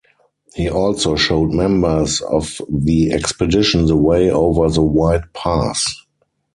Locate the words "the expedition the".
2.67-3.95